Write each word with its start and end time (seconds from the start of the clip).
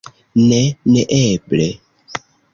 Ne, 0.45 0.61
neeble. 0.95 1.69